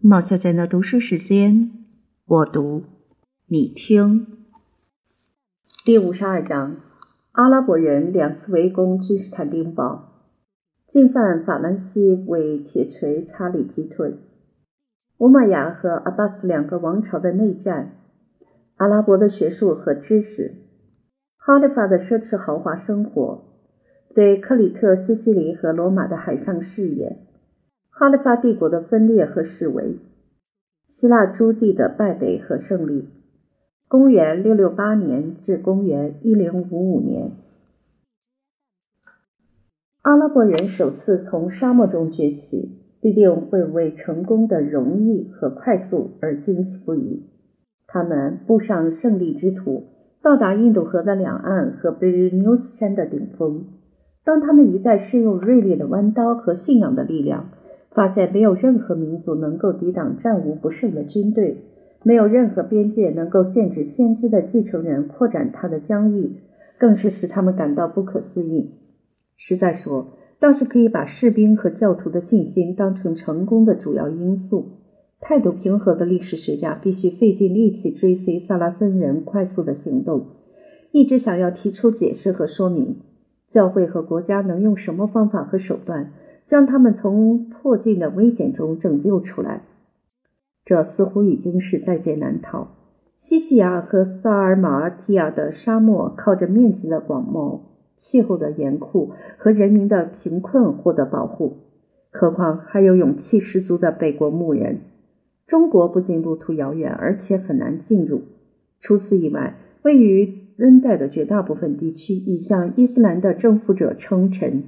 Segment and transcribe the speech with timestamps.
[0.00, 1.72] 毛小娟的读书时间，
[2.24, 2.84] 我读，
[3.48, 4.28] 你听。
[5.84, 6.76] 第五十二章：
[7.32, 10.22] 阿拉伯人两次围攻君士坦丁堡，
[10.86, 14.14] 进犯法兰西为铁锤查理击退。
[15.16, 17.96] 乌玛雅和阿巴斯两个王朝的内战，
[18.76, 20.54] 阿拉伯的学术和知识，
[21.36, 23.44] 哈利法的奢侈豪华生活，
[24.14, 27.24] 对克里特、西西里和罗马的海上事业。
[27.98, 29.96] 哈利法帝国的分裂和示威，
[30.86, 33.08] 希腊诸地的败北和胜利。
[33.88, 37.32] 公元六六八年至公元一零五五年，
[40.02, 47.26] 阿拉伯人首次从沙漠中崛起，必定会为成功的容易和快速而惊喜不已。
[47.88, 49.88] 他们步上胜利之途，
[50.22, 53.66] 到达印度河的两岸和贝日纽斯山的顶峰。
[54.22, 57.50] 当他们一再试用锐利的弯刀和信仰的力量。
[57.98, 61.56] 发现没有任何民族能够抵挡战无不胜的军队，
[62.04, 66.36] 没有任何边界能够限制先知的继承人扩展他的疆域，
[66.78, 68.70] 更是使他们感到不可思议。
[69.36, 74.78] 实在说，倒是可以把士兵和教徒的信心当成成功的主要因素。
[75.20, 80.24] 态度平和的历史学家必须费尽力气追随萨拉森人快速的行动，
[80.92, 82.94] 一直想要提出解释和说明，
[83.50, 86.12] 教会和国家能用什么方法和手段。
[86.48, 89.60] 将他们从迫近的危险中拯救出来，
[90.64, 92.68] 这似乎已经是在劫难逃。
[93.18, 97.60] 西西亚和萨尔马尔提亚的沙漠靠着面积的广袤、
[97.98, 101.58] 气候的严酷和人民的贫困获得保护，
[102.10, 104.78] 何况还有勇气十足的北国牧人。
[105.46, 108.22] 中国不仅路途遥远，而且很难进入。
[108.80, 114.62] 除此以外，位于温带的绝大部分地区已向伊斯兰的征服者称臣。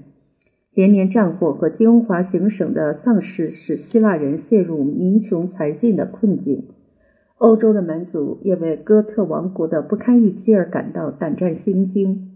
[0.72, 6.68] 连年战火和金华行省的丧失，使希腊人陷入民穷财尽的困境。
[7.38, 12.28] 欧洲的蛮族也为哥特王国的不堪一击而感到胆战心惊。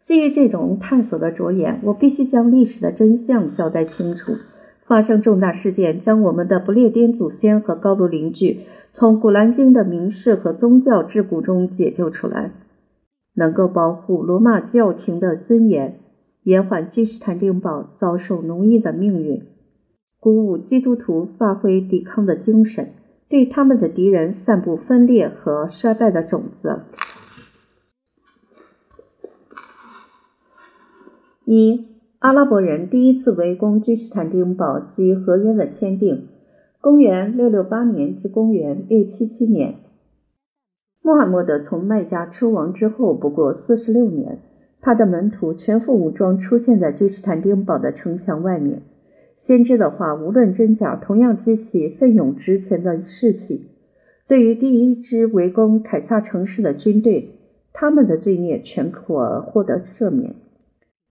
[0.00, 4.32] 基于这种探索的着眼，我必须将历史的真相交代清楚。
[4.84, 12.50] 发生重大事件，将我们的不列颠祖先和高卢邻居从《古兰经》的名士和宗教桎梏中解救出来，
[13.34, 15.99] 能够保护罗马教廷的尊严。
[16.42, 19.46] 延缓君士坦丁堡遭受奴役的命运，
[20.18, 22.94] 鼓舞基督徒发挥抵抗的精神，
[23.28, 26.80] 对他们的敌人散布分裂和衰败的种子。
[31.44, 31.86] 一、
[32.20, 36.28] 阿拉伯人第一次围攻君士坦丁堡及合约的签订，
[36.80, 39.74] 公元六六八年至公元六七七年。
[41.02, 44.40] 穆罕默德从麦加出亡之后不过四十六年。
[44.80, 48.82] 他的门徒全副武装出现在君士坦丁堡的城墙外面。
[49.36, 53.70] 先知的话无论真假，同样激起奋勇直前的士气。
[54.26, 57.40] 对于第一支围攻凯撒城市的军队，
[57.72, 60.34] 他们的罪孽全可获得赦免。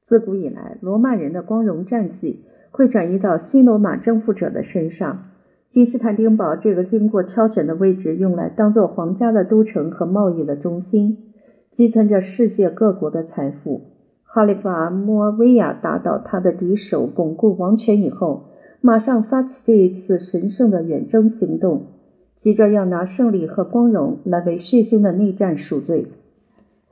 [0.06, 5.26] 自古以来，罗马人的光荣战绩会转移到新罗马征服者的身上。
[5.70, 11.29] 君士坦丁堡这个经过挑选的位置，用来当做皇家的都城和贸易的中心。
[11.72, 13.82] 积存着世界各国的财富。
[14.24, 18.46] 哈利法·莫维亚打倒他的敌手，巩固王权以后，
[18.82, 21.88] 马上发起这一次神圣的远征行动，
[22.36, 26.06] 急着要拿胜利和光荣来为血腥的内战赎罪。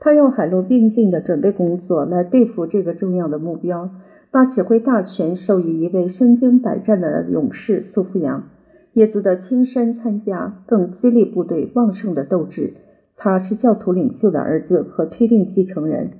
[0.00, 3.90] 他用海陆并进的准备工作来对付这个重要的目标，
[4.30, 8.44] 把指挥大权授予一位身经百战的勇士苏富扬，
[8.92, 12.74] 也值得亲身参加，更激励部队旺盛的斗志。
[13.18, 16.12] 他是教徒领袖的儿子和推定继承人。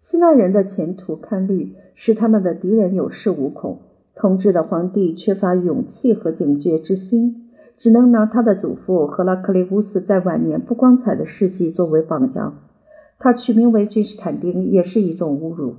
[0.00, 3.78] 希腊人的前途堪虑，使他们的敌人有恃无恐。
[4.16, 12.58] 统治的皇帝缺乏勇气和警觉之心，只能拿他的祖父赫拉克利乌斯在晚年不光彩的事迹作为榜样。
[13.18, 15.76] 他取名为君士坦丁也是一种侮辱。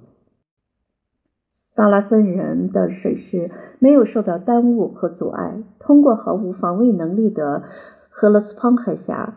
[1.75, 3.49] 萨拉森人的水师
[3.79, 7.63] 没有受到耽误和阻碍，通过毫无防卫能力的
[8.09, 9.35] 赫勒斯滂海峡。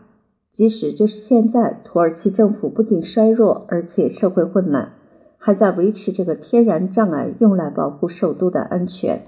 [0.55, 4.93] 即使就是现在，土耳其政府不仅衰弱，而且社会混乱，
[5.37, 9.23] 还在维持这个天然障碍，用来保护首都的安全。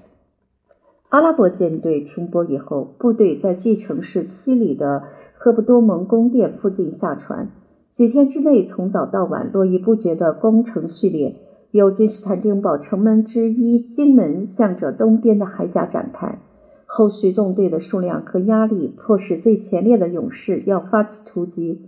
[1.09, 5.03] 阿拉伯舰队停泊以后，部队在距城市七里的
[5.37, 7.49] 赫布多蒙宫殿附近下船，
[7.91, 11.35] 几天之内从早到晚络绎不绝的攻城序列，
[11.71, 16.39] 由君士坦丁堡城门之一金门向着东边的海峡展开。
[16.89, 21.81] 后续纵队的数量和压力迫使最前列的勇士要发起突击。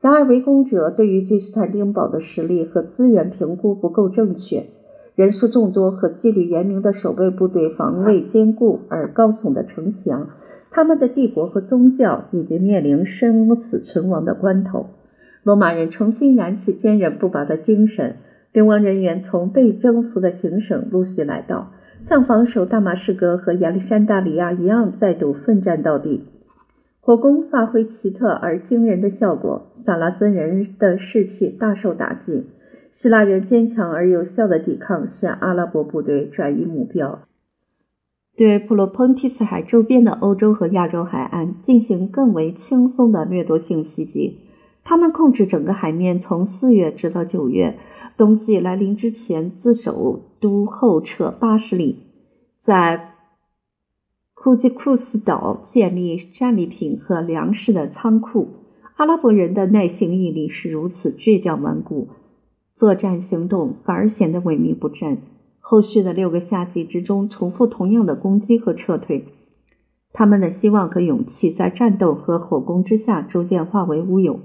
[0.00, 4.66] 然而，围攻者对于君士坦丁堡的实力和资源评估不够正确，
[5.16, 10.28] 人数众多和纪律严明的守备部队，防卫坚固而高耸的城墙，
[10.70, 14.86] 他们的帝国和宗教已经面临生死存亡的关头。
[15.42, 18.16] 罗马人重新燃起坚韧不拔的精神，
[18.52, 21.72] 流亡人员从被征服的行省陆续来到，
[22.04, 26.24] 像防守大马士革和亚历山大里亚一样，再度奋战到底。
[27.00, 32.46] 火攻发挥奇特而惊人的效果，萨拉森人的士气大受打击。
[32.90, 37.20] 希腊人坚强而有效的抵抗，使阿拉伯部队转移目标，
[38.36, 44.40] 对普罗蓬提斯海周边的欧洲和亚洲海岸进行更为轻松的掠夺性袭击。
[44.82, 47.76] 他们控制整个海面，从四月直到九月。
[48.16, 52.04] 冬季来临之前，自首都后撤八十里，
[52.56, 53.14] 在。
[54.32, 58.46] 库吉库斯岛建立战利品和粮食的仓库。
[58.94, 62.06] 阿拉伯人的耐性毅力是如此倔强顽固，
[62.76, 65.18] 作战行动反而显得萎靡不振。
[65.58, 69.24] 后续的六个夏季之中，重复同样的攻击和撤退。
[70.12, 74.38] 他们的希望和勇气在战斗和火攻之下逐渐化为乌有，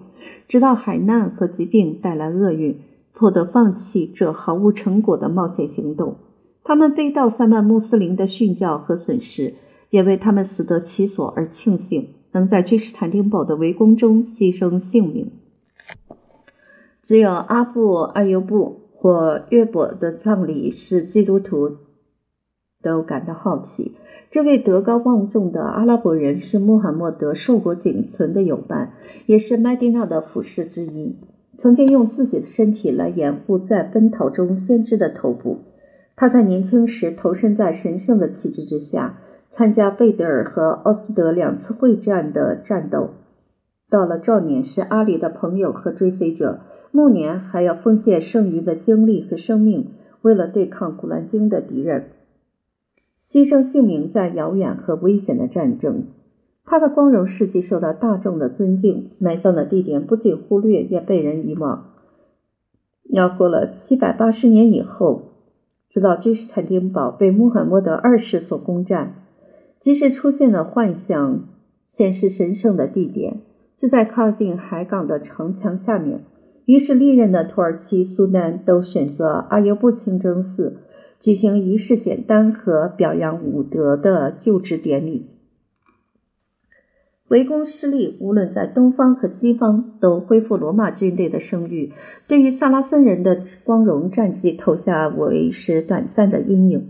[0.47, 2.79] 直到海难和疾病带来厄运，
[3.21, 6.15] 迫得放弃这毫无成果的冒险行动。
[6.63, 9.53] 他们背道塞曼穆斯林的训教和损失。
[9.91, 15.29] 也为他们死得其所而庆幸，能在君士坦丁堡的围攻中牺牲性命。
[17.03, 21.75] 只有阿布艾尤布或约伯的葬礼使基督徒
[22.81, 23.97] 都感到好奇。
[24.31, 28.93] 这位德高望重的阿拉伯人是穆罕默德硕果仅存的友伴，
[29.25, 31.17] 也是麦地那的俯视之一。
[31.57, 35.59] 曾经用自己的身体来掩护在奔逃中先知的头部。
[36.15, 39.17] 他在年轻时投身在神圣的旗帜之下。
[39.53, 43.09] 参加贝德尔和奥斯德两次会战的战斗，
[43.89, 46.61] 到了壮年是阿里的朋友和追随者，
[46.91, 49.89] 暮年还要奉献剩余的精力和生命，
[50.21, 52.11] 为了对抗古兰经的敌人，
[53.19, 56.05] 牺牲性命在遥远和危险的战争。
[56.63, 61.87] 他的光荣事迹受到大众的尊敬，埋葬的地点不仅忽略，也被人遗忘。
[63.09, 65.33] 要过了七百八十年以后，
[65.89, 69.15] 直到君士坦丁堡被穆罕默德二世所攻占。
[69.81, 71.43] 即使出现了幻象，
[71.87, 73.41] 显示神圣的地点
[73.75, 76.23] 是在靠近海港的城墙下面。
[76.65, 80.77] 于是，历任的土耳其苏丹都选择阿尤布清真寺
[81.19, 85.25] 举行仪式简单和表扬武德的就职典礼。
[87.31, 91.93] 围攻失利，无论在东方和西方，都恢复罗马军队的声誉。
[92.27, 96.89] 对于萨拉森人的光荣战绩，投下为时短暂的阴影。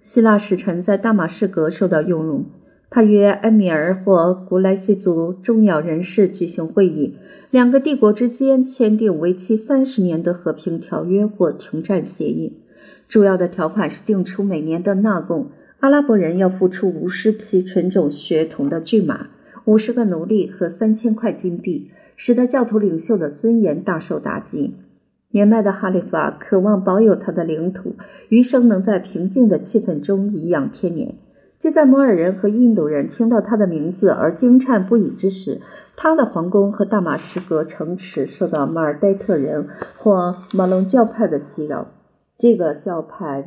[0.00, 2.46] 希腊使臣在大马士革受到用容，
[2.88, 7.18] 他约埃米尔或古莱西族重要人士举行会议，
[7.50, 12.56] 两个帝国之间签订为期三十年的和平条约或停战协议。
[13.06, 15.48] 主要的条款是定出每年的纳贡，
[15.80, 19.28] 阿拉伯人要付出五十匹纯种血统的骏马、
[19.64, 24.74] 五十个奴隶和三千块金币，使得教徒领袖的尊严大受打击。
[25.30, 27.94] 年迈的哈利法渴望保有他的领土，
[28.28, 31.14] 余生能在平静的气氛中颐养天年。
[31.58, 35.60] 就在摩尔人和印度人听到他的名字而惊颤不已之时，
[35.96, 41.86] 他的皇宫和大马士革城池受到马尔代特人或马龙教派的袭扰。
[42.36, 43.44] 这个教派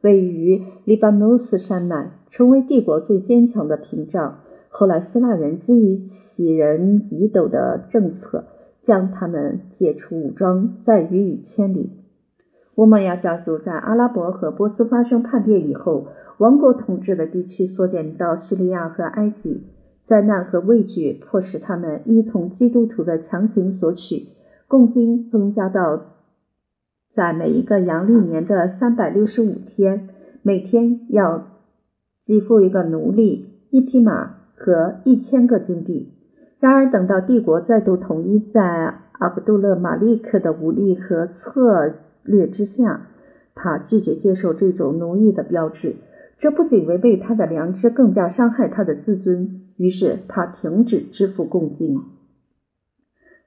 [0.00, 4.40] 位于黎巴嫩斯山脉，成为帝国最坚强的屏障。
[4.70, 8.46] 后来，希腊人基于起人以斗的政策。
[8.82, 11.90] 将他们解除武装，再予以千里。
[12.76, 16.06] 乌玛亚家族在阿拉伯和波斯发生叛变以后，
[16.38, 19.66] 王国统治的地区缩减到叙利亚和埃及。
[20.02, 24.28] 灾难和畏惧迫使他们依从基督徒的强行索取，
[24.66, 26.02] 共金增加到
[27.14, 30.08] 在每一个阳历年的三百六十五天，
[30.42, 31.46] 每天要
[32.24, 36.12] 给付一个奴隶、一匹马和一千个金币。
[36.58, 43.06] 然而，等到帝国再度统一，在阿卜杜勒马利克的武力和策略之下，
[43.54, 45.94] 他拒绝接受这种奴役的标志。
[46.38, 49.62] 这不仅违背他的良知，更加伤害他的自尊。
[49.78, 51.98] 于是，他停止支付贡金。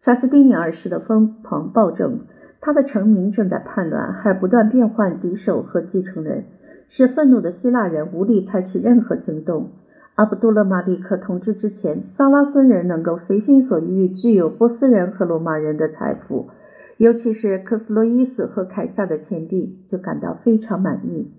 [0.02, 2.22] 查斯丁尼二世的疯狂暴政，
[2.60, 6.46] 他的臣民正在叛乱，还不断变换敌手和继承人，
[6.90, 9.70] 使愤怒的希腊人无力采取任何行动。
[10.16, 16.50] 阿卜杜勒马利克统治之前，萨拉森人能够随心所欲具有波斯人和罗马人的财富，
[16.98, 21.32] 尤其是克斯洛伊斯和凯撒的钱币，就感到非常满意。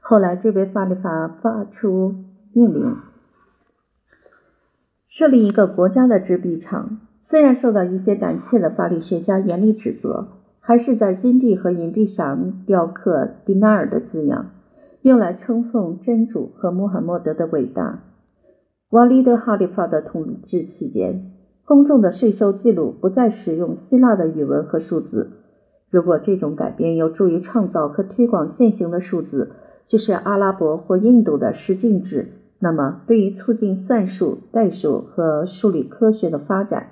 [0.00, 2.16] 后来，这位法利法发出
[2.52, 2.96] 命令，
[5.08, 7.00] 设立一个国家的制币厂。
[7.18, 10.28] 虽然受到一些胆怯的法律学家严厉指责，
[10.60, 14.50] 还是在金币和银币上雕刻“迪纳尔”的字样，
[15.00, 18.00] 用来称颂真主和穆罕默德的伟大。
[18.90, 21.30] 瓦利德哈里发的统治期间，
[21.66, 25.30] 公众的税收记录不再使用希腊的语文和数字。
[25.90, 29.52] 如果这种改变有助于创造和推广现行的数字，
[29.88, 36.88] 就是阿拉伯或印度的十进制，那么对于促进算术、代数和数理科学的发展，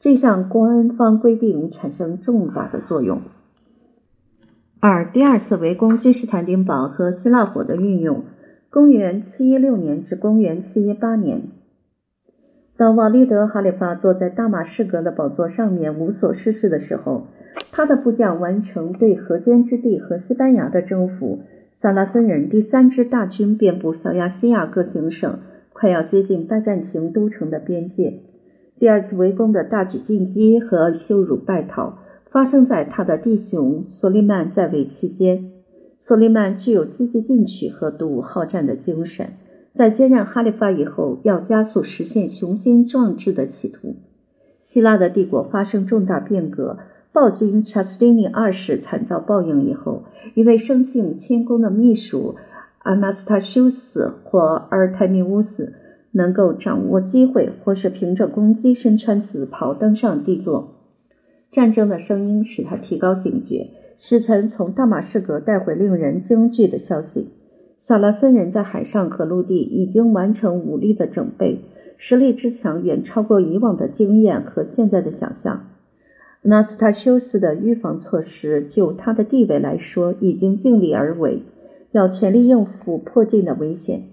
[0.00, 3.22] 这项官方规定产生重大的作用。
[4.80, 8.24] 二、第二次围攻君士坦丁堡和希腊火的运用。
[8.70, 11.42] 公元716年至公元718年，
[12.76, 17.28] 当瓦利德哈里发坐在大马士革的宝座上面无所事事的时候，
[17.72, 21.40] 他的部将完成对河间之地和西班牙的征服。
[21.72, 25.38] 萨拉森人第三支大军遍布小亚细亚各行省，
[25.72, 28.20] 快要接近拜占庭都城的边界。
[28.78, 35.52] 第二次围攻的大举进击和羞辱败逃，发生在他的弟兄索利曼在位期间。
[35.98, 39.32] 索利曼具有积极进取和独武好战的精神，
[39.72, 43.96] 在接任哈里发以后，要加速实现雄心壮志的企图。
[44.62, 46.78] 希腊的帝国发生重大变革。
[47.10, 52.36] 暴君查斯丁尼二世惨遭报应以后，一位生性谦恭的秘书
[52.80, 55.72] 阿纳斯塔修斯或阿尔泰米乌斯
[56.12, 60.76] 能够掌握机会，或是凭着攻击身穿紫袍登上帝座。
[61.50, 67.30] 战争的声音使他提高警觉，使臣从大马士革带回令人惊惧的消息：
[67.76, 71.62] 萨拉森人在海上和陆地已经完成武力的整备，
[71.96, 75.64] 实力之强远超过以往的经验和现在的想象。
[76.42, 81.42] 纳斯塔修斯的预防措施，就他的地位来说，已经尽力而为，
[81.90, 84.04] 要全力应付迫近的危险。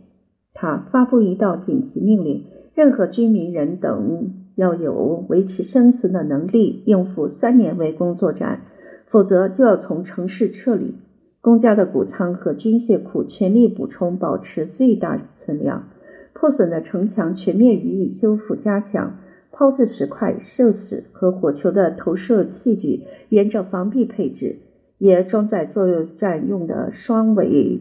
[0.55, 8.61] 他发布一道紧急命令：任何居民人等要有维持生存的能力，应付三年围攻作战，
[9.05, 10.95] 否则就要从城市撤离。
[11.41, 15.87] 公家的谷仓和军械库全力补充，保持最大存量。
[16.33, 19.17] 破损的城墙全面予以修复加强。
[19.57, 24.57] 抛掷石块、射矢和火球的投射器具沿着防壁配置，
[24.97, 27.79] 也装在作战用的双尾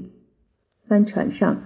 [0.86, 1.56] 帆船上。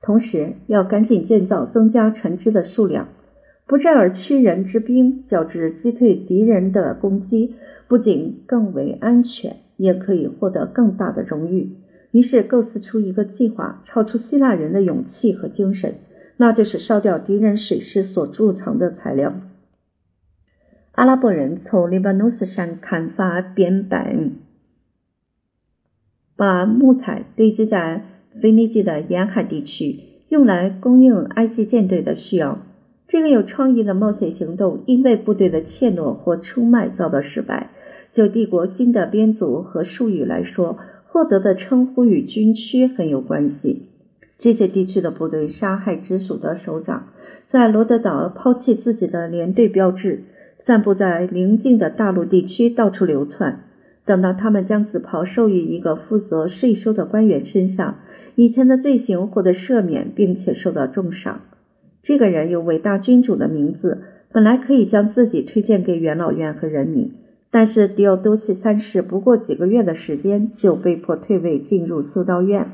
[0.00, 3.08] 同时，要赶紧建造、增加船只的数量。
[3.66, 7.54] 不战而屈人之兵，较之击退敌人的攻击，
[7.88, 11.76] 不仅更为安全，也可以获得更大的荣誉。
[12.10, 15.94] 于是，构思出一个计划，超出希腊人的勇气和精神。
[16.38, 19.32] 那就是烧掉敌人水师所贮藏的材料。
[20.92, 24.32] 阿拉伯人从黎巴嫩山砍伐边板，
[26.34, 28.04] 把木材堆积在
[28.40, 30.00] 腓尼基的沿海地区，
[30.30, 32.58] 用来供应埃及舰队的需要。
[33.06, 37.70] 这个有创意的冒险行动，因为部队的怯懦或出卖遭到失败。
[38.10, 43.88] 就帝国新的编组和术语来说，获得的称呼与军区很有关系。
[44.38, 47.08] 这些地区的部队杀害直属的首长，
[47.46, 50.24] 在罗德岛抛弃自己的连队标志，
[50.56, 53.64] 散布在邻近的大陆地区，到处流窜。
[54.04, 57.98] 等到他们将紫袍授予一个负责税收的官员身上，
[58.34, 61.40] 以前的罪行获得赦免，并且受到重赏。
[62.02, 67.12] 这个人有伟大君主的名字，本来可以将自己推荐给元老院和人民，
[67.50, 72.66] 但是迪奥多西三世不过几个月的时间，就被迫退位，进入修道院。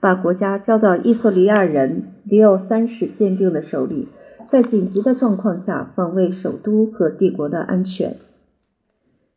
[0.00, 4.08] 把国家交到伊索里亚人迪奥三世坚定的手里，
[4.48, 8.16] 在紧急的状况下防卫首都和帝国的安全。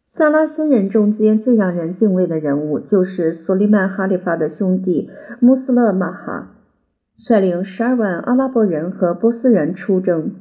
[0.05, 5.09] 萨拉森人中间最让人敬畏的人物就是索利曼哈里发的兄弟
[5.39, 6.55] 穆斯勒马哈，
[7.19, 10.31] 率领十二万阿拉伯人和波斯人出征，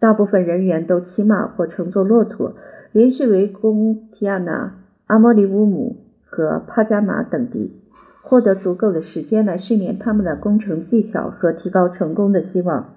[0.00, 2.54] 大部分人员都骑马或乘坐骆驼，
[2.90, 7.78] 连续围攻提亚纳、阿莫里乌姆和帕加马等地。
[8.22, 12.94] 获得足够的时间来训练他们的工程技巧和提高成功的希望。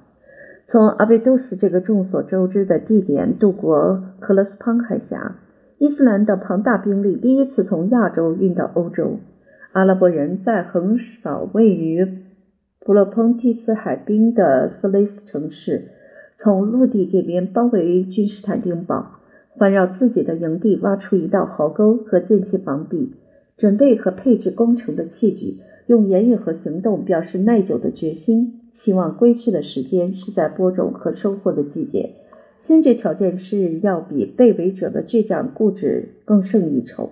[0.65, 5.35] 从阿贝杜斯这个众所周知的地点渡过克勒斯潘海峡，
[5.77, 9.19] 伊斯兰的庞大兵力第一次从亚洲运到欧洲。
[9.73, 12.07] 阿拉伯人在横扫位于
[12.85, 15.85] 普洛蓬蒂斯海滨的斯雷斯城市，
[16.35, 23.11] 从陆地这边包围君士坦丁堡，环绕自己的营地挖出一道壕沟和建起防壁。
[23.57, 28.61] 准备和配置工程的器具，用言语和行动表示耐久的决心。
[28.71, 32.11] 期望归去的时间是在播种和收获的季节。
[32.59, 37.09] 先决条件是要比被围者的倔强固执更胜一筹。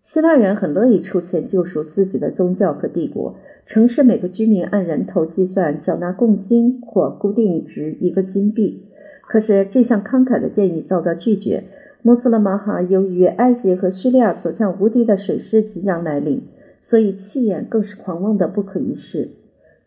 [0.00, 3.36] 希腊人很乐意出钱救赎自己的宗教和帝国。
[3.66, 8.84] 城市每个居民按人头计算缴纳贡金或固定值一个金币。
[9.26, 11.64] 可是这项慷慨的建议遭到拒绝。
[12.00, 16.40] 穆斯林马哈由于埃及和叙利亚所向无敌的水师即将来临，
[16.80, 19.28] 所以气焰更是狂妄的不可一世。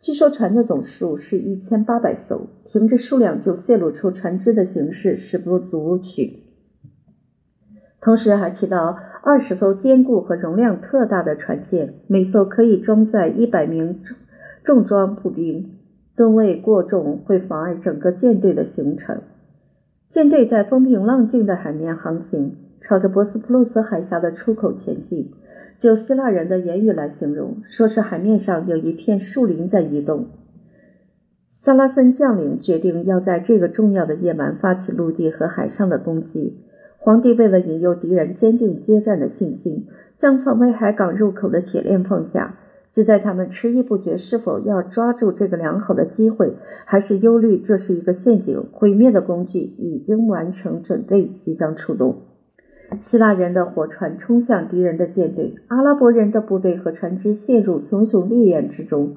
[0.02, 6.44] 据说船的总数是一千八百艘，停着数量就泄露出船只的形式，是不足取。
[8.02, 14.18] 同时还提到二十艘坚固和容量特大的船舰，每艘可以装载一百名重
[14.64, 15.78] 重装步兵，
[16.16, 19.22] 吨位过重会妨碍整个舰队的行程。
[20.10, 25.32] 舰队在风平浪静的海面航行，朝着博斯普鲁斯海峡的出口前进。
[25.78, 30.28] 就希腊人的言语来形容，说是海面上有一片树林在移动。
[31.50, 36.58] 萨拉森将领决定要在这个重要的夜晚发起陆地和海上的攻击。
[37.04, 42.60] 皇帝为了引诱敌人坚定接战的信心，将防卫海港入口的铁链放下。
[42.92, 46.54] 就在他们迟疑不决是否要抓住这个良好的机会，
[46.86, 52.18] 还是忧虑这是一个陷阱，毁灭的工具已经完成准备，即将出动。
[53.00, 59.16] 希腊人的火船冲向敌人的舰队，阿拉伯人的部队和船只陷入熊熊烈焰之中。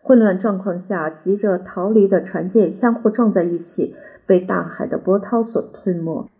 [0.00, 3.94] 混乱状况下，急着逃离的船舰相互撞在一起，
[4.24, 6.30] 被大海的波涛所吞没。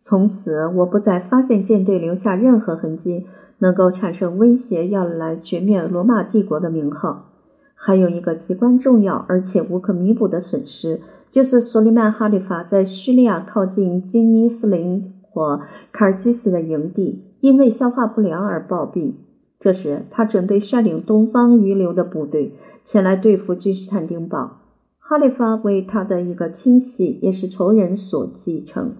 [0.00, 3.26] 从此，我不再发现舰队留下任何痕迹。
[3.62, 7.30] 能够产生威胁，要来绝灭罗马帝国的名号。
[7.74, 15.60] 还有一个极关重要而且无可弥补的损失，就是索利曼哈里法在叙利亚靠近金尼斯林或
[15.92, 19.12] 卡尔基斯的营地，因为消化不良而暴毙。
[19.58, 24.60] 这时，他准备率领东方余留的部队前来对付君士坦丁堡。
[24.98, 28.94] 哈里发为他的一个亲戚，也是仇人所继承。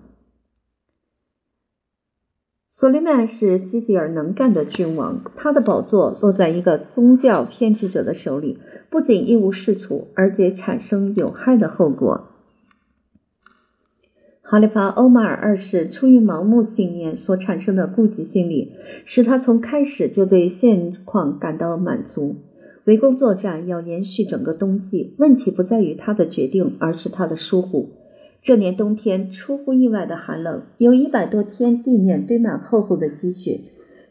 [2.73, 8.59] 索利曼是积极而能干的君王，他的宝座落在一个宗教偏执者的手里，
[8.89, 12.29] 不仅一无是处，而且产生有害的后果。
[14.41, 18.73] 哈里发欧马尔二世出于盲目信念所产生的顾忌心理，
[19.05, 22.37] 使他从开始就对现况感到满足。
[22.85, 28.00] 围攻作战要延续整个冬季，问题不在于他的决定，而是他的疏忽。
[28.43, 33.61] 这年冬天出乎意外的寒冷，有一百多天地面堆满厚厚的积雪。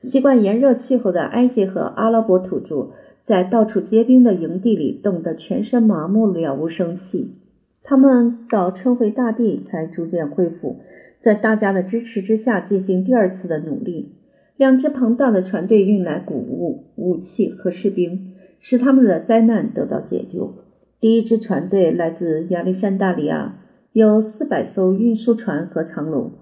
[0.01, 2.91] 习惯炎热气候的埃及和阿拉伯土著，
[3.23, 7.35] 在到处结冰的营地里冻得全身麻木，了无生气。
[7.81, 10.77] 他们到春回大地才逐渐恢复，
[11.19, 14.13] 在大家的支持之下进行第二次的努力。
[14.57, 20.53] 两支庞大的船队运来谷物、武器和士兵，使他们的灾难得到解救。
[20.99, 23.55] 第一支船队来自亚历山大里亚。
[23.91, 26.33] 有四百艘运输船和长龙。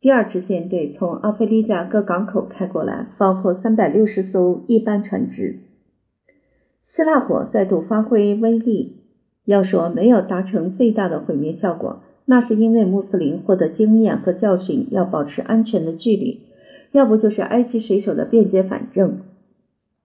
[0.00, 5.58] 第二支舰队从阿非利加各港口开过来，包括三百六十艘一般船只。
[6.80, 9.00] 希腊火再度发挥威力。
[9.44, 16.42] 要说没有达成最大的毁灭效果，那是因为穆斯林获得经验和教训，要保持安全的距离；
[16.92, 19.18] 要不就是埃及水手的便捷反正，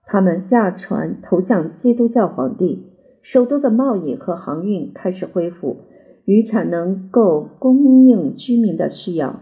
[0.04, 2.88] 他们驾船投向基督教皇帝，
[3.22, 5.78] 首都的贸易和航运开始恢复。
[6.26, 9.42] 渔产能够供应居民的需要，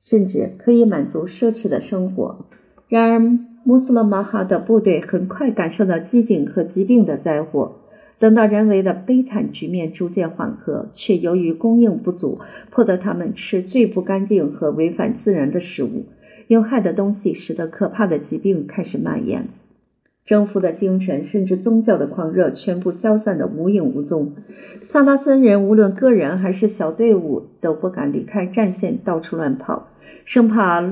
[0.00, 2.46] 甚至可以满足奢侈的生活。
[2.88, 7.76] 然而，穆斯林马哈的部队很快感受到饥馑和疾病的灾祸。
[8.18, 12.38] 等到人为的悲惨局面逐渐缓和，却由于供应不足，
[12.70, 16.04] 迫得他们吃最不干净和违反自然的食物。
[16.46, 19.48] 有害的东西使得可怕的疾病开始蔓延。
[20.24, 24.32] 征服的精神，甚至宗教的狂热，全部消散得无影无踪。
[24.80, 29.88] 萨拉森人无论个人还是小队伍，都不敢离开战线，到处乱跑，
[30.24, 30.82] 生怕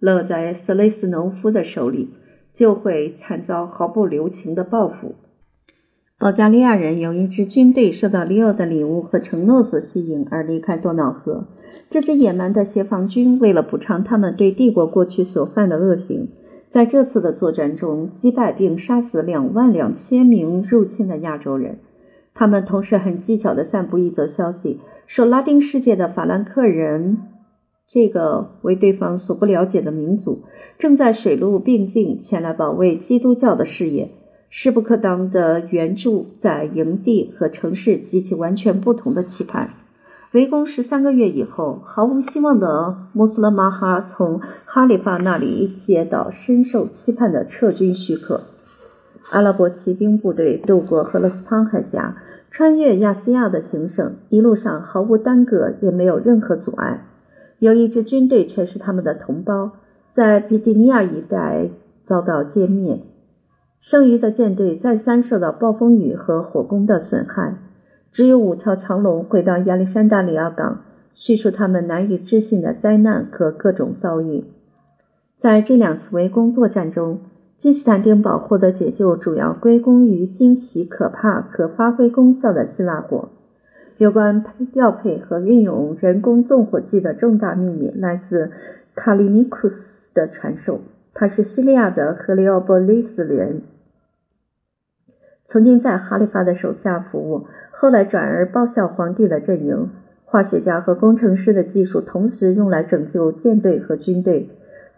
[0.00, 2.10] 落在斯雷斯农夫的手里，
[2.54, 5.14] 就会惨遭毫不留情的报复。
[6.18, 11.46] 保加利亚人有一支军队受到利奥的礼物和承诺所吸引，而离开多瑙河。
[11.88, 16.30] 这支野蛮的协防军，为了补偿他们对帝国过去所犯的恶行。
[16.68, 21.78] 在这次的作战中，击败并杀死两万两千名入侵的亚洲人。
[22.34, 27.18] 他们同时很技巧地散布一则消息，说拉丁世界的法兰克人
[27.88, 30.42] （这个为对方所不了解的民族）
[30.78, 34.10] 正在水陆并进前来保卫基督教的事业。
[34.48, 39.70] 势不可当的援助在营地和城市激起完全不同的期盼。
[40.36, 48.42] 围攻十三个月以后，毫无希望的穆斯林马哈从哈里发那里接到深受期盼的撤军许可。
[49.30, 52.18] 阿拉伯骑兵部队渡过赫勒斯滂海峡，
[52.50, 57.06] 穿越亚细亚的行省，一路上毫无耽搁，也没有任何阻碍。
[57.58, 59.70] 有一支军队却是他们的同胞，
[60.12, 61.70] 在比蒂尼亚一带
[62.04, 63.02] 遭到歼灭，
[63.80, 67.56] 剩余的舰队再三受到暴风雨和火攻的损害。
[68.16, 70.80] 只有五条长龙回到亚历山大里亚港，
[71.12, 74.42] 叙述他们难以置信的灾难和各种遭遇。
[75.36, 77.20] 在这两次围攻作战中，
[77.58, 83.28] 君士坦丁堡获得解救，主要归功于新奇、可怕、可发挥功效的希腊火。
[83.98, 88.50] 有关调配和运用人工纵火剂的重大秘密来自
[88.94, 90.80] 卡利尼库斯的传授。
[91.12, 93.60] 他是叙利亚的赫利奥波利斯人，
[95.44, 97.46] 曾经在哈里发的手下服务，
[97.78, 99.90] 后来转而报效皇帝的阵营。
[100.24, 104.48] 化学家和工程师的技术同时用来拯救舰队和军队。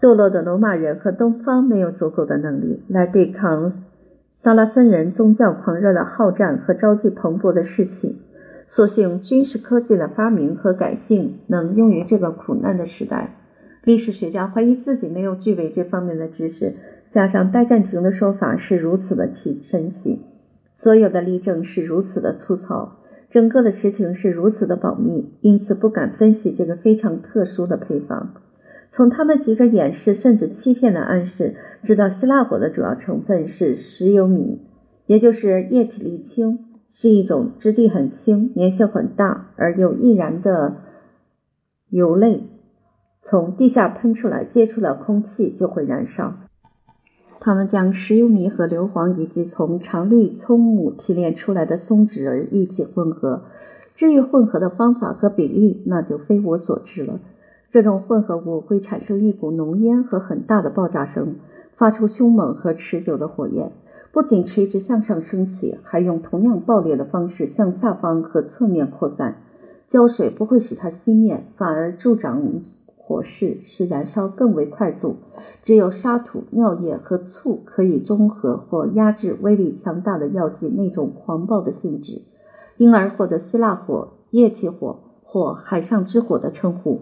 [0.00, 3.82] 堕落的罗马人和东方没有足够的能力来对抗
[4.28, 8.22] 萨拉森人宗教狂热的好战和朝气蓬勃的士气。
[8.68, 13.34] 所幸军事科技的发明和改进能用于这个苦难的时代。
[13.82, 16.74] 历史学家怀疑自己没有具备这方面的知识，
[17.10, 20.20] 加上拜占庭的说法是如此的奇神奇，
[20.78, 28.32] 所有的例证是如此的粗糙，整个的实情是如此的保密，因此不敢分析这个非常特殊的配方。
[28.88, 34.60] 从他们急着掩饰甚至欺骗的暗示，知道希腊火的主要成分是石油米，
[35.06, 36.60] 也就是液体沥青。
[36.90, 40.76] 是一种质地很轻、粘性很大而又易燃的
[41.90, 42.44] 油类，
[43.20, 46.47] 从地下喷出来，接触了空气就会燃烧。
[47.48, 53.44] 他们将石油泥和硫磺以及从常绿葱木提炼出来的松脂一起混合。
[53.94, 57.20] 至于混合的方法和比例，那就非我所知了。
[57.70, 61.36] 这种混合物会产生一股浓烟和很大的爆炸声，
[61.74, 63.72] 发出凶猛和持久的火焰。
[64.12, 69.36] 不仅垂直向上升起，还用同样爆裂的方式向下方和侧面扩散。
[69.86, 72.44] 胶水不会使它熄灭，反而助长
[73.08, 75.16] 火势，使燃烧更为快速。
[75.62, 82.20] 只有沙土、尿液和醋可以中和或压制威力强大的药剂那种狂暴的性质，
[82.76, 87.00] 因而获得希腊火、液体火或海上之火的称呼。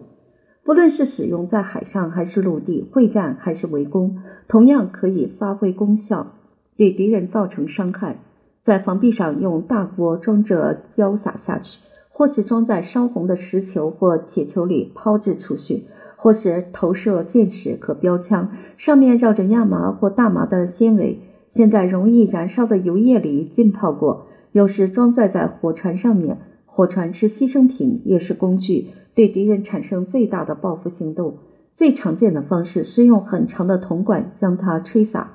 [0.62, 6.35] 不论是使用在海上还是陆地，会战还是围攻，同样可以发挥功效。
[6.77, 8.23] 对敌人造成伤害，
[8.62, 11.81] 在防壁上用大锅装着浇洒下去，
[12.16, 15.85] 或是装在烧红的石球或铁球里抛掷出去，
[16.16, 24.29] 或是投射箭矢和标枪，上面绕着亚麻或大麻的纤维，现在容易燃烧的油液里浸泡过。
[24.52, 31.37] 有时装载在火船上面，火船是牺牲品，也是工具，对敌人产生最大的报复行动。
[31.74, 35.33] 最常见的方式是用很长的铜管将它吹洒。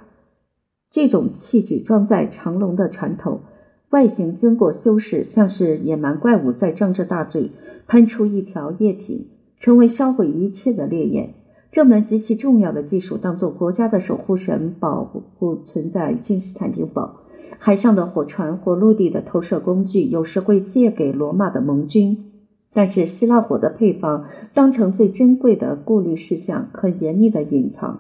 [0.90, 3.42] 这种器具装在长龙的船头，
[3.92, 7.52] 外形经过修饰，像是野蛮怪物在张着大嘴，
[7.88, 9.28] 喷出一条液体，
[9.60, 11.34] 成为烧毁一切的烈焰。
[11.74, 17.18] 这门极其重要的技术，当做国家的守护神保护存在君士坦丁堡。
[17.60, 22.32] 海上的火船或陆地的投射工具，有时会借给罗马的盟军，
[22.74, 28.00] 但是希腊火的配方当成最珍贵的顾虑事项，很严密的隐藏。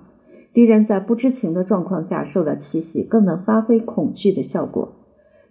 [0.54, 4.93] 敌人在不知情的状况下受到奇袭，更能发挥恐惧的效果。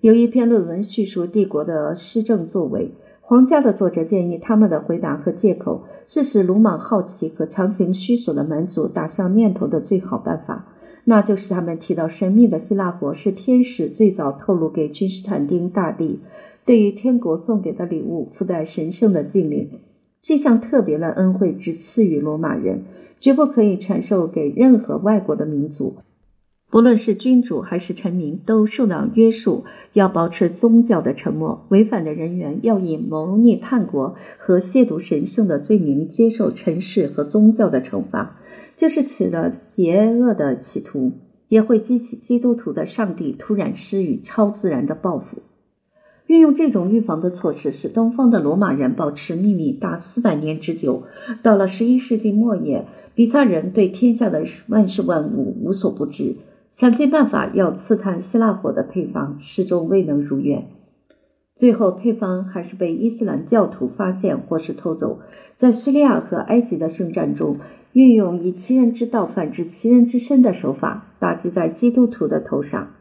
[0.00, 10.66] 有一篇论文叙述帝国的施政作为，皇家的作者建议他们的回答和借口是使鲁莽好奇和强行虚索的蛮族打消念头的最好办法，
[11.04, 16.20] 那就是他们提到神秘的希腊国是天使最早透露给君士坦丁大帝，
[16.64, 19.68] 对于天国送给的礼物附带神圣的禁令。
[20.22, 22.84] 这项特别的恩惠只赐予罗马人。
[23.20, 25.96] 绝不可以传授给任何外国的民族，
[26.70, 31.66] 不论是君主还是臣民，都受到约束，要保持宗教的沉默。
[31.68, 38.36] 违反的人员要以谋逆叛国和亵渎神圣的罪名接受尘世和宗教的惩罚。
[38.76, 41.12] 就是起了邪恶的企图，
[41.48, 45.42] 也会激起基督徒的上帝突然施予超自然的报复。
[46.28, 51.02] 运用这种预防的措施，使东方的罗马人保持秘密达四百年之久。
[51.42, 56.36] 到了十一世纪末叶，比萨人对天下的万事万物无所不知，
[56.70, 60.68] 想尽办法要刺探希腊火的配方，始终未能如愿。
[61.56, 65.18] 最后，配方还是被伊斯兰教徒发现或是偷走。
[65.56, 67.58] 在叙利亚和埃及的圣战中，
[67.92, 72.92] 运用以其人之道反治其人之身的手法，打击在基督徒的头上。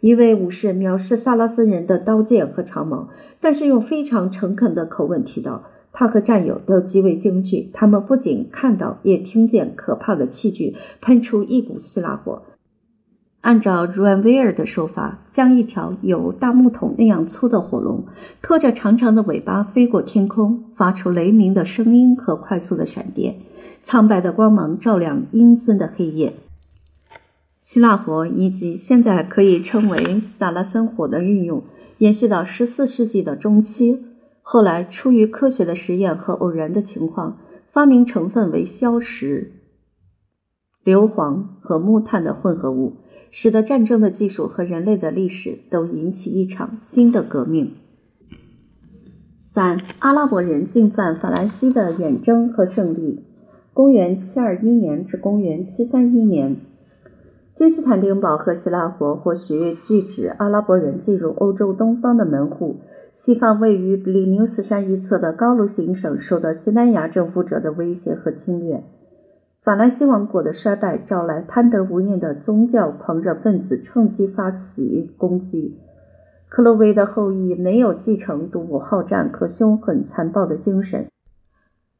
[0.00, 3.08] 一位武士藐视萨拉森人的刀剑和长矛，
[3.40, 7.70] 但是用非常诚恳的口吻提到，他和战友都极为惊惧。
[7.72, 12.42] 他们不仅看到，也听见可怕的器具喷出一股希腊火。
[13.46, 18.04] 按照 r 安威尔的说法，像一条有大木桶那样粗的火龙，
[18.42, 23.36] 拖着长长的尾巴飞过天空，发出雷鸣的声音和快速的闪电，
[23.84, 26.32] 苍白的光芒照亮阴森的黑夜。
[27.60, 31.62] 希腊火以及现在可以称为萨拉森火的运用，
[31.98, 34.02] 延续到十四世纪的中期。
[34.42, 37.38] 后来出于科学的实验和偶然的情况，
[37.70, 39.52] 发明成分为硝石、
[40.82, 42.96] 硫磺和木炭的混合物，
[43.30, 47.72] 使得战争的技术和人类的历史都引起一场新的革命。
[49.38, 53.24] 三、阿拉伯人进犯法兰西的远征和胜利。
[53.72, 56.56] 公元721年至公元731年，
[57.54, 62.76] 君士坦丁堡和希腊国或许拒止阿拉伯人进入欧洲东方的门户。
[63.12, 68.84] 西方位于比利牛斯山一侧的高卢行省受到西班牙征服者的威胁和侵略。
[69.66, 75.76] 法兰西王国的衰败招来贪得无厌的宗教狂热分子，趁机发起攻击。
[76.48, 81.08] 克洛威的后裔没有继承独武好战和凶狠残暴的精神。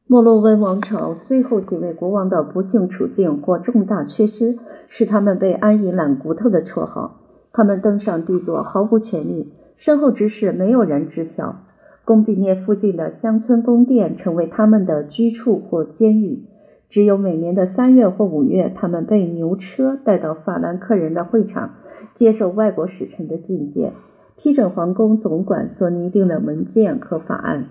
[0.07, 7.19] 莫洛温王朝最后几位国王的不幸处境或重大缺失，使他们被安以懒骨头的绰号。
[7.51, 9.51] 他们登上帝座毫无权力。
[9.75, 11.65] 身后之事没有人知晓。
[12.05, 16.45] 贡比涅附近的乡村宫殿成为他们的居处或监狱。
[16.89, 21.75] 只有每年的三月或五月，他们被牛车带到法兰克人的会场，
[22.15, 23.91] 接受外国使臣的觐见，
[24.37, 27.67] 批准皇宫总管所拟定的文件和法案。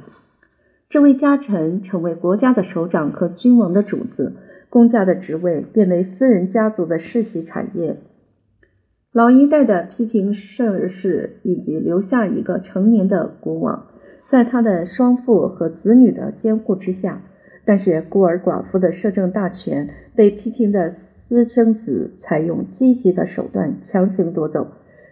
[0.88, 4.36] 这位家臣成为国家的首长和君王的主子，
[4.68, 7.96] 公家的职位变为私人家族的世袭产业。
[9.12, 13.86] 老一代的批评盛世，以及留下一个成年的国王，
[14.26, 17.22] 在他的双父和子女的监护之下，
[17.66, 24.68] 但是孤儿寡妇的摄政大权被批评的私生子采用积极的手段强行夺走。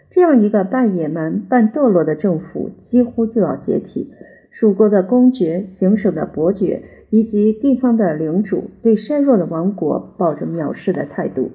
[0.09, 4.14] 这样一个半野蛮半堕落的政府几乎就要解体。
[4.51, 11.51] 蜀国的公爵、行省的伯爵以及地方的领主对衰弱的王国抱着藐视的态度。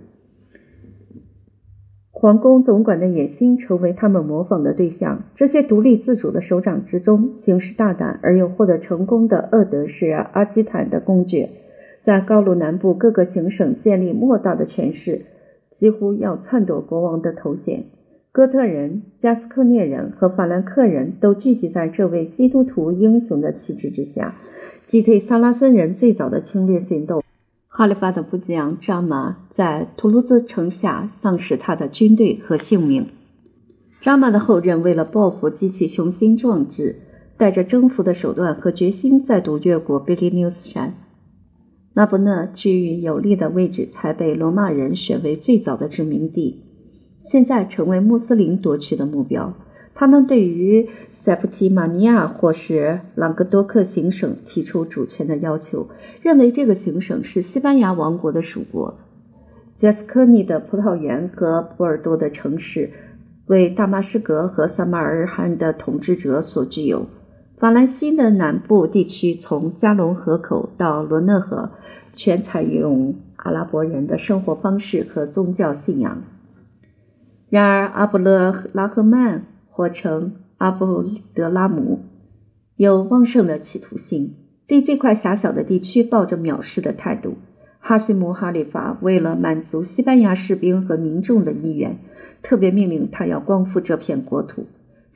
[2.22, 5.24] 皇宫总管的野心成为他们模仿的对象。
[5.36, 11.50] 这些独立自主的首长之中，行事大胆而又获得成功的厄德是阿基坦的公爵，
[12.02, 15.22] 在高卢南部各个行省建立莫大的权势，
[15.72, 17.86] 几乎要篡夺国王的头衔。
[18.34, 24.36] 哥特人、加斯科涅人和法兰克人都聚集在这位基督徒英雄的旗帜之下，
[24.86, 27.24] 击退萨拉森人最早的侵略行动。
[27.80, 33.08] 哈里发的部将扎马在图卢兹城下丧失他的军队和性命。
[34.02, 36.98] 扎马的后人为了报复激起雄心壮志，
[37.38, 40.94] 带着征服的手段和决心再度越过比利牛斯山。
[41.94, 46.66] 那不勒居于有利的位置，才被罗马人选为最早的殖民地，
[47.20, 49.54] 现在成为穆斯林夺取的目标。
[50.00, 55.90] 他们对于塞普提马尼亚或是朗格多克行省提出主权的要求，
[56.22, 58.98] 认为这个行省是西班牙王国的属国。
[59.76, 62.92] 加斯科尼的葡萄园和波尔多的城市
[63.48, 67.06] 为大马士革和萨马尔罕的统治者所具有。
[67.58, 71.72] 法兰西的南部地区从加龙河口到罗讷河，
[72.14, 76.24] 全采用阿拉伯人的生活方式和宗教信仰。
[77.50, 79.44] 然而，阿布勒拉赫曼。
[79.80, 82.02] 或称阿布德拉姆，
[82.76, 84.36] 有旺盛的企图心，
[84.68, 87.36] 对这块狭小的地区抱着藐视的态度。
[87.80, 91.98] 哈希姆哈里法为了满足西班牙士兵和民众的意愿，
[92.42, 94.66] 特别命令他要光复这片国土。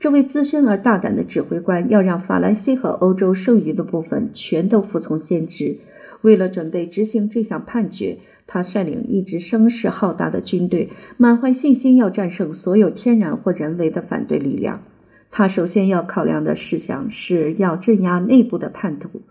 [0.00, 5.76] 这位资深而大胆的指挥官要让法兰西和欧洲剩余的部分全都服从先知。
[6.22, 8.16] 为了准备执行这项判决。
[8.46, 14.82] 他率领一支声势浩大的军队，满怀信心要战胜所有天然或人为的反对力量。
[15.30, 19.22] 他首先要考量的事项是要镇压内部的叛徒。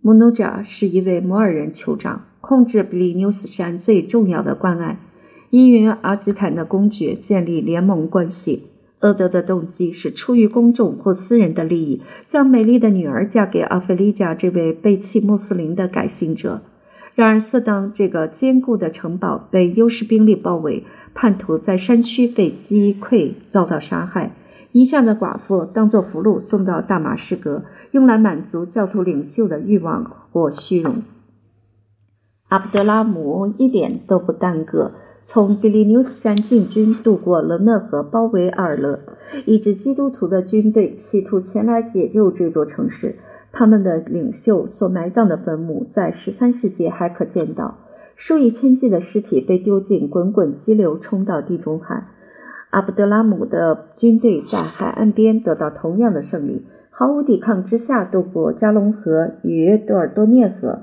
[0.00, 4.98] 穆努贾是一位摩尔人酋长，控制比利牛斯山最重要的关隘，
[5.50, 8.64] 因与阿基坦的公爵建立联盟关系。
[9.00, 16.62] 厄德的动机是出于公众或私人的利益，将美丽的女儿嫁给阿菲利加这位背弃穆斯林的改信者。
[17.18, 24.36] 然而，色当这个坚固的城堡被优势兵力包围，叛徒在山区被击溃，遭到杀害，
[24.70, 31.02] 一下的寡妇当作俘虏送到大马士革，用来满足教徒领袖的欲望或虚荣。
[32.50, 34.92] 阿卜德拉姆一点都不耽搁，
[35.24, 39.00] 从比利牛斯山进军，渡过了讷河，包围阿尔勒，
[39.44, 43.16] 一支基督徒的军队企图前来解救这座城市。
[43.50, 47.78] 他们的领袖所埋葬的坟墓在十三世纪还可见到，
[48.14, 52.08] 数以千计的尸体被丢进滚滚激流，冲到地中海。
[52.70, 60.80] 阿卜德拉姆的军队在海岸边得到同样的胜利，毫无抵抗之下渡过加龙河与多尔多涅河，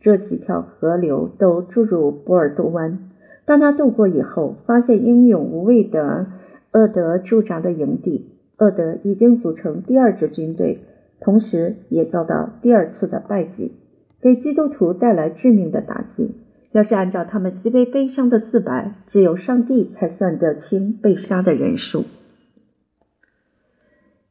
[0.00, 2.98] 这几条河流都注入波尔多湾。
[3.44, 6.26] 当他渡过以后，发现英勇无畏的
[6.72, 10.82] 厄德驻扎的营地，厄德已经组成第二支军队。
[11.20, 13.76] 同时也遭到第二次的败绩，
[14.20, 16.34] 给基督徒带来致命的打击。
[16.72, 22.04] 要是按照他们极为悲伤的自白，只有上帝才算得清被杀的人数。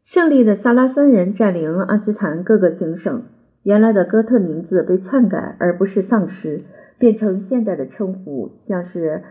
[0.04, 3.24] 胜利的萨拉森人占领阿基坦各个行省，
[3.64, 6.62] 原来的哥特名字被篡改，而不是丧失，
[6.98, 9.24] 变成现代的称呼，像是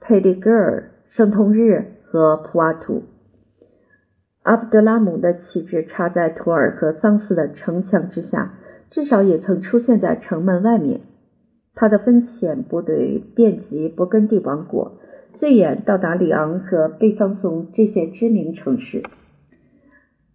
[0.00, 3.04] 佩利格尔、圣通日和普瓦图。
[4.50, 8.54] 阿卜德拉姆的旗帜插在图尔和桑斯的城墙之下，
[8.90, 11.02] 至少也曾出现在城门外面。
[11.72, 14.98] 他的分遣部队遍及勃艮第王国，
[15.34, 19.04] 最远到达里昂和贝桑松这些知名城市。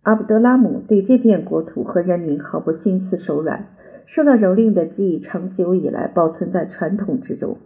[0.04, 3.68] 阿卜德拉姆对这片国土和人民毫不心慈手软，
[4.06, 7.58] 受到蹂躏的记忆长久以来保存在传统之中。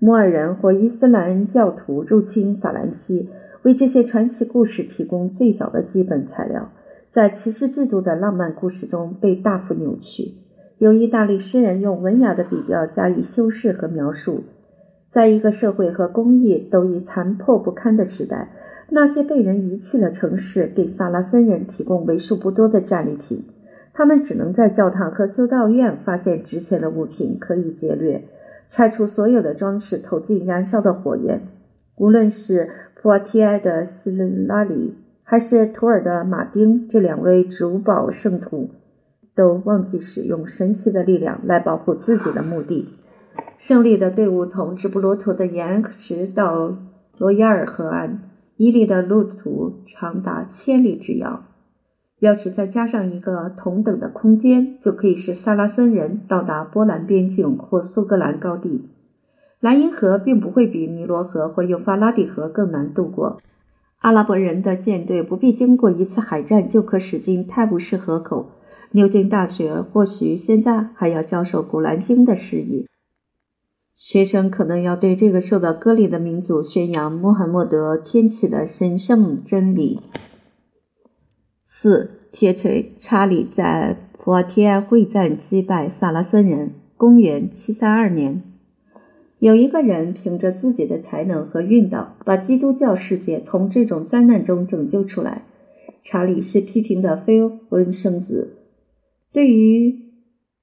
[0.00, 3.30] 摩尔人或伊斯兰教徒入侵法兰西，
[3.62, 6.72] 为这些传奇故事提供最早的基本材料，
[7.10, 10.34] 在骑士制度的浪漫故事中被大幅扭曲。
[10.78, 14.42] 由意大利诗人用文雅的笔调加以修饰和描述，
[15.10, 18.50] 在一个社会和工艺都已残破不堪的时代。
[18.88, 23.44] 那些被人遗弃的城市给萨拉森人提供为数不多的战利品，
[23.94, 28.24] 他们只能在教堂和修道院发现值钱的物品，可以劫掠，
[28.68, 31.40] 拆除所有的装饰，投进燃烧的火焰。
[31.96, 32.68] 无论是
[33.02, 34.12] 普瓦提埃的希
[34.46, 38.70] 拉里，还是图尔的马丁，这两位主保圣徒
[39.34, 42.90] 都忘记使用神奇的力量来保护自己的墓地。
[43.58, 46.76] 胜利的队伍从直布罗陀的岩石到
[47.18, 48.20] 罗亚尔河岸。
[48.56, 51.42] 伊利的路途长达千里之遥，
[52.20, 58.88] 要是再加上一个同等的空间，就可以使萨拉森人到达波兰边境或苏格兰高地。
[59.62, 63.40] 莱茵河并不会比尼罗河或幼发拉底河更难渡过。
[63.98, 68.50] 阿拉伯人的舰队不必经过一次海战就可驶进泰晤士河口。
[68.90, 72.88] 牛津大学或许现在还要教授《古兰经》的事宜。
[73.94, 80.00] 学生可能要对这个受到割礼的民族宣扬穆罕默德天启的神圣真理。
[81.62, 86.72] 四铁锤查理在普瓦提埃会战击败萨拉森人。
[86.96, 88.42] 公元七三二年，
[89.42, 95.42] 有一个人凭着自己的才能和运道，把基督教世界从这种灾难中拯救出来。
[96.04, 98.58] 查理是批评的非婚生子，
[99.32, 100.00] 对于。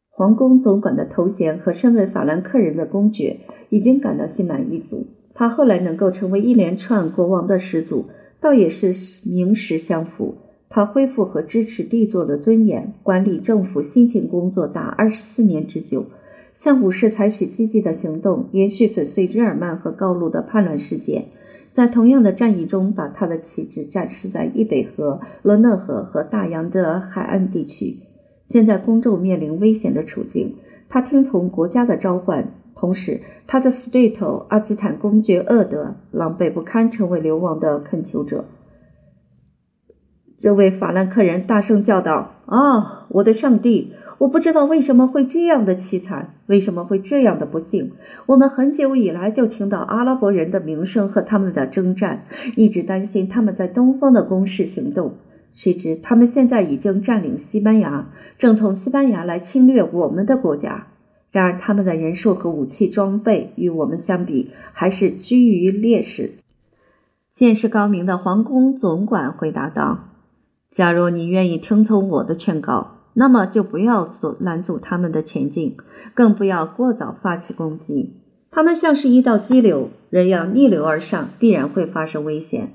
[0.07, 5.07] 皇宫总管的头衔和身为法兰克人的公爵已经感到心满意足。
[5.33, 8.05] 他后来能够成为一连串国王的始祖，
[8.39, 8.93] 倒也是
[9.29, 10.35] 名实相符。
[10.69, 16.05] 他恢复和支持帝座的尊严，管理政府辛勤工作达二十四年之久，
[16.59, 21.27] 向武士采取积极的行动，连续粉碎日耳曼和高卢的叛乱事件。
[21.71, 27.99] 在同样的战役中，把他的旗帜展示在易北河、罗讷河和大洋的海岸地区。
[28.43, 30.55] 现在公众面临危险的处境，
[30.89, 38.43] 他听从国家的召唤，同时他的死对头阿基坦公爵厄德狼狈不堪，成为流亡的恳求者。
[40.37, 43.93] 这位法兰克人大声叫道：“啊，我的上帝！
[44.19, 47.91] 我不知道为什么会这样的凄惨，为什么会这样的不幸。
[48.25, 55.15] 我们很久以来就听到阿拉伯人的名声和他们的征战，一直担心他们在东方的攻势行动。”
[55.51, 60.87] 谁知他们现在已经占领西班牙，正从西班牙来侵略我们的国家。
[61.31, 66.33] 然而，他们的人数和武器装备与我们相比，还是居于劣势。
[67.31, 70.09] 见识高明的皇宫总管回答道
[70.69, 75.75] ：“假如你愿意听从我的劝告，那么就不要阻拦阻他们的前进，
[76.13, 78.15] 更不要过早发起攻击。
[78.49, 82.69] 他们像是一道激流，人要逆流而上，必然会发生危险。”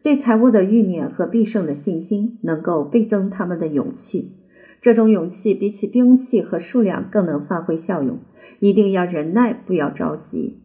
[0.00, 4.36] 对财物的欲念和必胜的信心，能够倍增他们的勇气。
[4.80, 8.20] 这种勇气比起兵器和数量更能发挥效用。
[8.60, 10.62] 一定要忍耐，不要着急。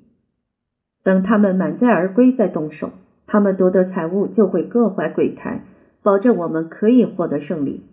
[1.04, 2.92] 等他们满载而归再动手。
[3.26, 5.66] 他们夺得财物就会各怀鬼胎，
[6.04, 7.84] 保证我们可以获得胜利。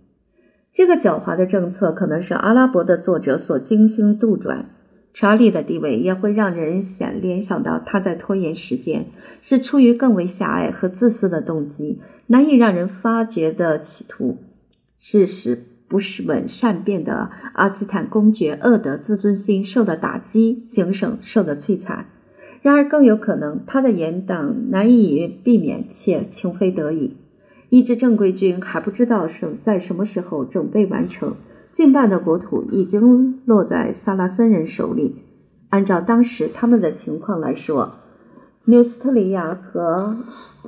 [0.72, 4.64] 这个狡猾的政策可能是阿拉伯的作者所精心杜撰。
[5.12, 9.06] 查理的地位也会让人想联想到他在拖延时间，
[9.42, 14.38] 是出于更为狭隘和自私的动机，难以让人发觉的企图，
[14.98, 22.06] 是使不是稳善变的阿基坦公爵厄德自尊心受到打击，行省受到摧残。
[22.62, 27.16] 然而，更有可能他的严党难以避免且情非得已。
[27.70, 31.34] 一支正规军还不知道是在什么时候准备完成。
[31.72, 35.22] 近半的国土已经落在萨拉森人手里。
[35.70, 37.94] 按照当时他们的情况来说，
[38.66, 40.16] 纽斯特里亚和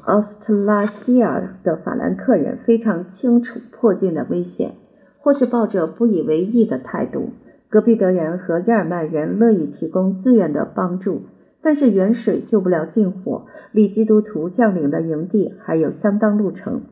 [0.05, 4.77] 奥斯特拉西亚的法兰克人非常清楚迫近的危险。
[5.25, 7.31] 或是抱着不以为意的态度。
[7.69, 11.23] 戈壁德人和日耳曼人乐意提供自愿的帮助，
[11.63, 16.83] 但是远水救不了近火，离基督徒将领的营地还有相当路程。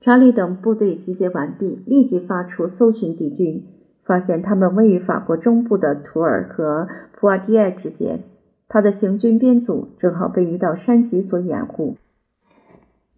[0.00, 3.64] 查理等部队集结完毕，立即发出搜寻敌军，
[4.04, 8.24] 发现他们位于法国中部的图尔和普瓦蒂埃之间。
[8.68, 11.96] 他的行军编组正好被一道山脊所掩护。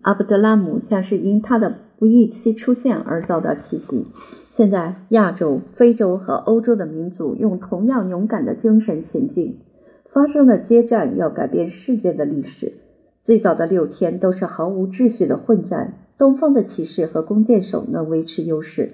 [0.02, 4.04] 阿布德拉姆像是因他的不预期出现而遭到奇袭。
[4.48, 9.60] 现在，亚洲、非洲和欧洲的民族用同样勇敢的精神前进，
[10.14, 12.74] 发生的接战要改变世界的历史。
[13.24, 18.92] 最早的六天都是毫无秩序的混战，东方的骑士和弓箭手能维持优势。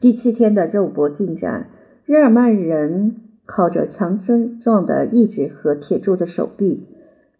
[0.00, 1.68] 第七天的肉搏进展，
[2.06, 6.86] 日耳曼人靠着强身壮的意志和铁铸的手臂，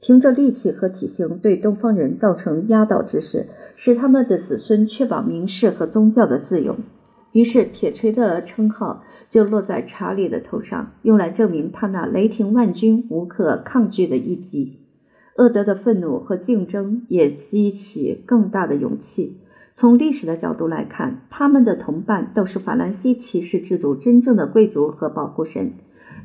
[0.03, 6.77] 凭着力气和体型对东方人造成压倒之势，使他们的子孙确保民事和宗教的自由。
[7.33, 9.03] 于是，铁锤的称号
[9.33, 14.81] 就落在查理的头上，用来证明他那雷霆万钧、无可抗拒的一击。
[15.39, 19.39] 厄德的愤怒和竞争也激起更大的勇气。
[19.75, 25.73] 从历史的角度来看，他们的同伴都是法兰西骑士制度真正的贵族和保护神。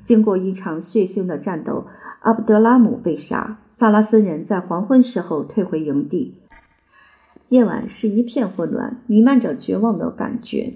[0.04, 1.86] 经过一场血腥的战斗，
[2.20, 6.42] 阿卜德拉姆被杀，萨拉森人在黄昏时候退回营地。
[7.48, 10.74] 夜晚是一片混乱，弥漫着绝望的感觉。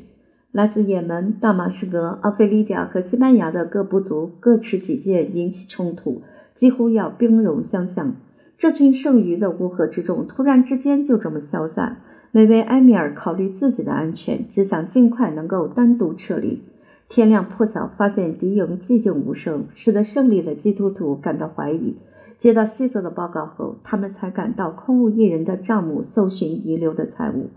[0.51, 6.23] 来自也门、大马士革、阿非利亚和西班牙的各部族各持己见，引起冲突，
[6.53, 8.15] 几乎要兵戎相向。
[8.57, 12.01] 这群剩余的乌合之众突然之间就这么消散。
[12.31, 16.61] 每位埃米尔考虑自己的安全，只想尽快能够单独撤离。
[17.07, 21.95] 天亮破晓，发现敌营寂静无声，使得胜利的基督徒感到怀疑。
[22.37, 27.49] 接到西泽的报告后，他们才赶到空无一人的帐幕，搜寻遗留的财物。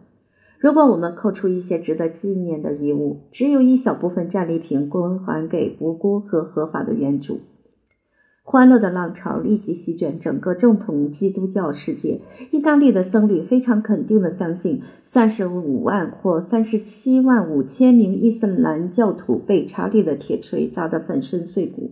[0.64, 7.40] 如果我们扣除一些值得纪念的遗物，只有一小部分战利品归还给无辜和合法的原主。
[8.42, 12.22] 欢乐的浪潮立即席卷整个正统基督教世界。
[12.50, 21.90] 意大利的僧侣非常肯定地相信，三十五万或三十七万五千名伊斯兰教徒被查理的铁锤砸得粉身碎骨，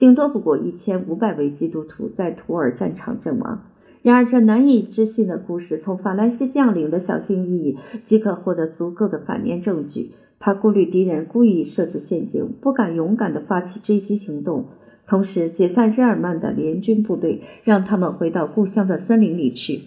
[0.00, 3.62] 顶多不过一千五百位基督徒在土尔战场阵亡。
[4.02, 10.12] 然而，这难以置信的故事从法兰西将领的小心翼翼即可获得足够的反面证据。
[10.40, 14.66] 他顾虑敌人故意设置陷阱，不敢勇敢地发起追击行动，
[15.08, 19.80] 同时解散日耳曼的联军部队，让他们回到故乡的森林里去。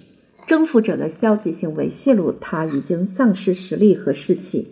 [0.46, 4.68] 征服者的消极行为泄露他已经丧失实力和士气。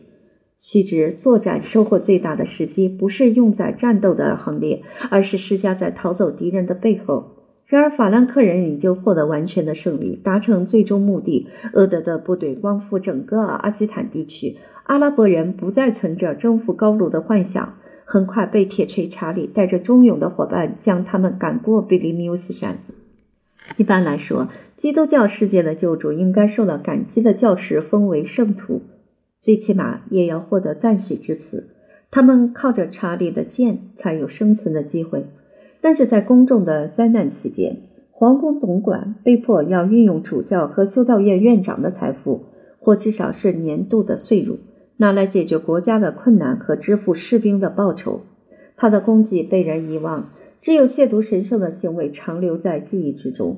[0.60, 7.39] 须知，作战收获最大的时机不是用在战斗的行列，而是施加在逃走敌人的背后。
[7.70, 11.48] 然而，法兰克人已经获得完全的胜利，达成最终目的。
[11.74, 17.76] 厄德的部队光复整个阿基坦地区，阿拉伯人不再存着征服高卢的幻想。
[18.06, 22.80] 很快，被铁锤查理带着忠勇的伙伴将他们赶过比利缪斯山。
[23.78, 28.82] 一般来说，基督教世界的救主应该受到感激的教士封为圣徒，
[29.40, 31.70] 最起码也要获得赞许之词。
[32.10, 35.28] 他们靠着查理的剑才有生存的机会。
[35.82, 37.78] 但是在公众的灾难期间，
[38.12, 42.44] 皇宫总管被迫要运用主教和修道院院长的财富，
[42.80, 44.58] 或至少是年度的税入，
[44.98, 48.22] 拿来解决国家的困难和支付士兵的报酬。
[48.76, 53.58] 他的功绩被人遗忘，只有亵渎神圣的行为长留在记忆之中。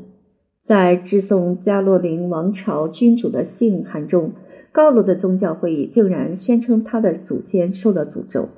[0.64, 4.34] 在致送加洛林王朝君主的信函中，
[4.72, 8.50] 高卢的宗教会议竟然宣称他的祖先受了诅咒。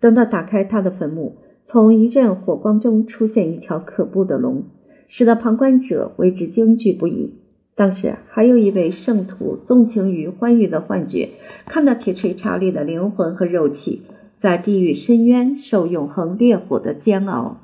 [0.00, 1.36] 等到打开他的坟墓。
[1.64, 4.64] 从一阵火光中出现一条可怖的龙，
[5.06, 7.34] 使得旁观者为之惊惧不已。
[7.74, 11.30] 当时还有一位圣徒纵情于欢愉的幻觉，
[11.66, 14.02] 看到铁锤查理的灵魂和肉体
[14.36, 17.61] 在地狱深渊受永恒烈火的煎熬。